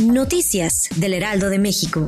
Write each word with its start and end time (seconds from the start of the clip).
Noticias 0.00 0.88
del 0.96 1.12
Heraldo 1.12 1.50
de 1.50 1.58
México. 1.58 2.06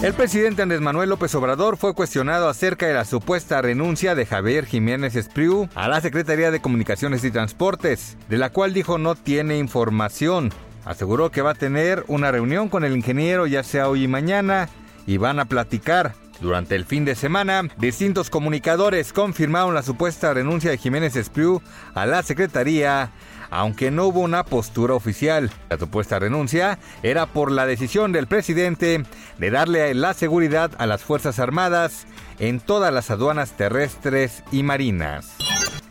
El 0.00 0.14
presidente 0.14 0.62
Andrés 0.62 0.80
Manuel 0.80 1.08
López 1.08 1.34
Obrador 1.34 1.76
fue 1.76 1.92
cuestionado 1.92 2.48
acerca 2.48 2.86
de 2.86 2.94
la 2.94 3.04
supuesta 3.04 3.60
renuncia 3.60 4.14
de 4.14 4.26
Javier 4.26 4.66
Jiménez 4.66 5.16
Espriu 5.16 5.68
a 5.74 5.88
la 5.88 6.00
Secretaría 6.00 6.52
de 6.52 6.60
Comunicaciones 6.60 7.24
y 7.24 7.32
Transportes, 7.32 8.16
de 8.28 8.38
la 8.38 8.50
cual 8.50 8.72
dijo 8.72 8.96
no 8.96 9.16
tiene 9.16 9.58
información. 9.58 10.52
Aseguró 10.84 11.32
que 11.32 11.42
va 11.42 11.50
a 11.50 11.54
tener 11.54 12.04
una 12.06 12.30
reunión 12.30 12.68
con 12.68 12.84
el 12.84 12.96
ingeniero 12.96 13.48
ya 13.48 13.64
sea 13.64 13.88
hoy 13.88 14.04
y 14.04 14.08
mañana 14.08 14.68
y 15.04 15.16
van 15.16 15.40
a 15.40 15.46
platicar. 15.46 16.14
Durante 16.40 16.74
el 16.74 16.86
fin 16.86 17.04
de 17.04 17.16
semana, 17.16 17.68
distintos 17.76 18.30
comunicadores 18.30 19.12
confirmaron 19.12 19.74
la 19.74 19.82
supuesta 19.82 20.32
renuncia 20.32 20.70
de 20.70 20.78
Jiménez 20.78 21.16
Espriu 21.16 21.60
a 21.94 22.06
la 22.06 22.22
Secretaría 22.22 23.10
aunque 23.50 23.90
no 23.90 24.06
hubo 24.06 24.20
una 24.20 24.44
postura 24.44 24.94
oficial. 24.94 25.50
La 25.68 25.78
supuesta 25.78 26.18
renuncia 26.18 26.78
era 27.02 27.26
por 27.26 27.50
la 27.52 27.66
decisión 27.66 28.12
del 28.12 28.26
presidente 28.26 29.04
de 29.38 29.50
darle 29.50 29.94
la 29.94 30.14
seguridad 30.14 30.70
a 30.78 30.86
las 30.86 31.02
Fuerzas 31.02 31.38
Armadas 31.38 32.06
en 32.38 32.60
todas 32.60 32.92
las 32.92 33.10
aduanas 33.10 33.52
terrestres 33.52 34.42
y 34.50 34.62
marinas. 34.62 35.36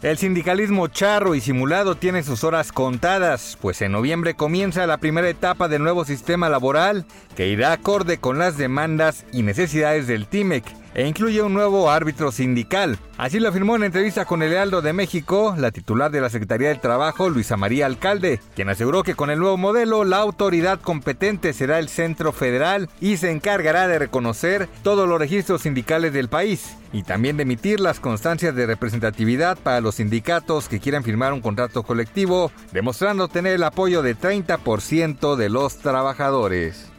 El 0.01 0.17
sindicalismo 0.17 0.87
charro 0.87 1.35
y 1.35 1.41
simulado 1.41 1.95
tiene 1.95 2.23
sus 2.23 2.45
horas 2.45 2.71
contadas, 2.71 3.57
pues 3.59 3.81
en 3.81 3.91
noviembre 3.91 4.33
comienza 4.33 4.87
la 4.87 4.97
primera 4.97 5.27
etapa 5.27 5.67
del 5.67 5.83
nuevo 5.83 6.05
sistema 6.05 6.47
laboral 6.47 7.05
que 7.35 7.49
irá 7.49 7.73
acorde 7.73 8.17
con 8.17 8.39
las 8.39 8.55
demandas 8.55 9.25
y 9.33 9.43
necesidades 9.43 10.07
del 10.07 10.27
TIMEC 10.27 10.63
e 10.93 11.07
incluye 11.07 11.41
un 11.41 11.53
nuevo 11.53 11.89
árbitro 11.89 12.31
sindical. 12.31 12.97
Así 13.17 13.39
lo 13.39 13.49
afirmó 13.49 13.75
en 13.75 13.83
entrevista 13.83 14.25
con 14.25 14.41
el 14.41 14.51
Lealdo 14.51 14.81
de 14.81 14.93
México 14.93 15.55
la 15.57 15.71
titular 15.71 16.11
de 16.11 16.21
la 16.21 16.29
Secretaría 16.29 16.69
del 16.69 16.79
Trabajo, 16.79 17.29
Luisa 17.29 17.57
María 17.57 17.85
Alcalde, 17.85 18.39
quien 18.55 18.69
aseguró 18.69 19.03
que 19.03 19.15
con 19.15 19.29
el 19.29 19.39
nuevo 19.39 19.57
modelo 19.57 20.03
la 20.03 20.17
autoridad 20.17 20.79
competente 20.79 21.53
será 21.53 21.79
el 21.79 21.89
Centro 21.89 22.31
Federal 22.31 22.89
y 23.01 23.17
se 23.17 23.31
encargará 23.31 23.87
de 23.87 23.99
reconocer 23.99 24.69
todos 24.83 25.07
los 25.07 25.19
registros 25.19 25.63
sindicales 25.63 26.13
del 26.13 26.29
país 26.29 26.75
y 26.91 27.03
también 27.03 27.37
de 27.37 27.43
emitir 27.43 27.79
las 27.79 27.99
constancias 27.99 28.55
de 28.55 28.65
representatividad 28.65 29.57
para 29.57 29.81
los 29.81 29.95
sindicatos 29.95 30.69
que 30.69 30.79
quieran 30.79 31.03
firmar 31.03 31.33
un 31.33 31.41
contrato 31.41 31.83
colectivo, 31.83 32.51
demostrando 32.71 33.27
tener 33.27 33.53
el 33.53 33.63
apoyo 33.63 34.01
de 34.01 34.15
30% 34.15 35.35
de 35.35 35.49
los 35.49 35.77
trabajadores. 35.77 36.89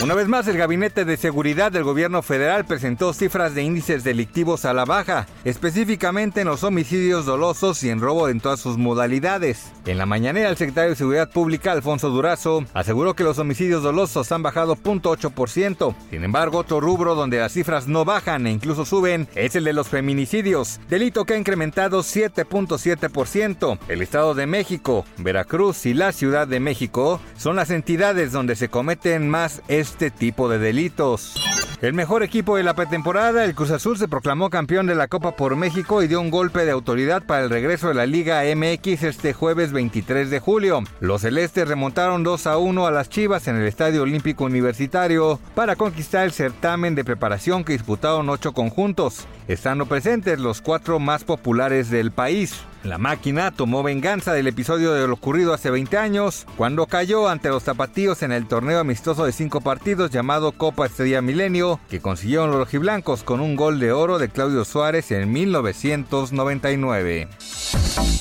Una 0.00 0.14
vez 0.14 0.28
más, 0.28 0.46
el 0.46 0.56
Gabinete 0.56 1.04
de 1.04 1.16
Seguridad 1.16 1.72
del 1.72 1.82
Gobierno 1.82 2.22
Federal 2.22 2.64
presentó 2.64 3.12
cifras 3.12 3.56
de 3.56 3.64
índices 3.64 4.04
delictivos 4.04 4.64
a 4.64 4.72
la 4.72 4.84
baja, 4.84 5.26
específicamente 5.44 6.42
en 6.42 6.46
los 6.46 6.62
homicidios 6.62 7.26
dolosos 7.26 7.82
y 7.82 7.90
en 7.90 8.00
robo 8.00 8.28
en 8.28 8.38
todas 8.38 8.60
sus 8.60 8.78
modalidades. 8.78 9.72
En 9.86 9.98
la 9.98 10.06
mañanera, 10.06 10.50
el 10.50 10.56
secretario 10.56 10.90
de 10.90 10.96
Seguridad 10.96 11.30
Pública, 11.30 11.72
Alfonso 11.72 12.10
Durazo, 12.10 12.64
aseguró 12.74 13.14
que 13.14 13.24
los 13.24 13.40
homicidios 13.40 13.82
dolosos 13.82 14.30
han 14.30 14.44
bajado 14.44 14.76
0.8%. 14.76 15.96
Sin 16.10 16.22
embargo, 16.22 16.58
otro 16.58 16.80
rubro 16.80 17.16
donde 17.16 17.40
las 17.40 17.52
cifras 17.52 17.88
no 17.88 18.04
bajan 18.04 18.46
e 18.46 18.52
incluso 18.52 18.84
suben 18.84 19.26
es 19.34 19.56
el 19.56 19.64
de 19.64 19.72
los 19.72 19.88
feminicidios, 19.88 20.78
delito 20.88 21.24
que 21.24 21.34
ha 21.34 21.38
incrementado 21.38 22.02
7.7%. 22.04 23.78
El 23.88 24.02
Estado 24.02 24.34
de 24.34 24.46
México, 24.46 25.04
Veracruz 25.16 25.86
y 25.86 25.94
la 25.94 26.12
Ciudad 26.12 26.46
de 26.46 26.60
México 26.60 27.20
son 27.36 27.56
las 27.56 27.70
entidades 27.70 28.30
donde 28.30 28.54
se 28.54 28.68
cometen 28.68 29.28
más 29.28 29.60
este 29.88 30.10
tipo 30.10 30.48
de 30.48 30.58
delitos. 30.58 31.34
El 31.80 31.94
mejor 31.94 32.24
equipo 32.24 32.56
de 32.56 32.64
la 32.64 32.74
pretemporada, 32.74 33.44
el 33.44 33.54
Cruz 33.54 33.70
Azul, 33.70 33.96
se 33.96 34.08
proclamó 34.08 34.50
campeón 34.50 34.86
de 34.86 34.96
la 34.96 35.06
Copa 35.06 35.36
por 35.36 35.54
México 35.54 36.02
y 36.02 36.08
dio 36.08 36.20
un 36.20 36.30
golpe 36.30 36.64
de 36.64 36.72
autoridad 36.72 37.22
para 37.22 37.44
el 37.44 37.50
regreso 37.50 37.88
de 37.88 37.94
la 37.94 38.04
Liga 38.04 38.42
MX 38.42 39.04
este 39.04 39.32
jueves 39.32 39.72
23 39.72 40.28
de 40.28 40.40
julio. 40.40 40.82
Los 40.98 41.22
celestes 41.22 41.68
remontaron 41.68 42.24
2 42.24 42.46
a 42.48 42.58
1 42.58 42.86
a 42.86 42.90
las 42.90 43.08
Chivas 43.08 43.46
en 43.46 43.56
el 43.56 43.66
Estadio 43.66 44.02
Olímpico 44.02 44.44
Universitario 44.44 45.38
para 45.54 45.76
conquistar 45.76 46.24
el 46.24 46.32
certamen 46.32 46.96
de 46.96 47.04
preparación 47.04 47.62
que 47.62 47.74
disputaron 47.74 48.28
ocho 48.28 48.52
conjuntos, 48.52 49.26
estando 49.46 49.86
presentes 49.86 50.40
los 50.40 50.60
cuatro 50.60 50.98
más 50.98 51.22
populares 51.22 51.90
del 51.90 52.10
país. 52.10 52.56
La 52.84 52.96
máquina 52.98 53.50
tomó 53.50 53.82
venganza 53.82 54.32
del 54.32 54.46
episodio 54.46 54.92
de 54.92 55.06
lo 55.06 55.14
ocurrido 55.14 55.52
hace 55.52 55.70
20 55.70 55.98
años, 55.98 56.46
cuando 56.56 56.86
cayó 56.86 57.28
ante 57.28 57.48
los 57.48 57.64
zapatillos 57.64 58.22
en 58.22 58.30
el 58.32 58.46
torneo 58.46 58.78
amistoso 58.78 59.24
de 59.24 59.32
cinco 59.32 59.60
partidos 59.60 60.10
llamado 60.10 60.52
Copa 60.52 60.86
Estrella 60.86 61.20
Milenio, 61.20 61.80
que 61.90 62.00
consiguieron 62.00 62.50
los 62.50 62.60
rojiblancos 62.60 63.24
con 63.24 63.40
un 63.40 63.56
gol 63.56 63.80
de 63.80 63.92
oro 63.92 64.18
de 64.18 64.28
Claudio 64.28 64.64
Suárez 64.64 65.10
en 65.10 65.32
1999. 65.32 67.28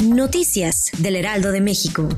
Noticias 0.03 0.91
del 0.97 1.15
Heraldo 1.15 1.51
de 1.51 1.61
México. 1.61 2.09